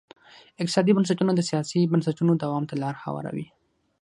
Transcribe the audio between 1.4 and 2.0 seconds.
سیاسي